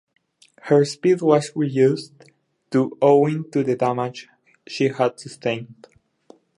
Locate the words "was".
1.21-1.51